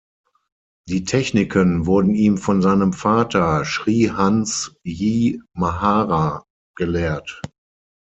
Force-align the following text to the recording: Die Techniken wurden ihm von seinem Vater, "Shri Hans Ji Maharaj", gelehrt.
Die 0.89 1.03
Techniken 1.03 1.85
wurden 1.85 2.15
ihm 2.15 2.39
von 2.39 2.63
seinem 2.63 2.91
Vater, 2.91 3.63
"Shri 3.65 4.05
Hans 4.11 4.73
Ji 4.83 5.43
Maharaj", 5.55 6.41
gelehrt. 6.75 7.39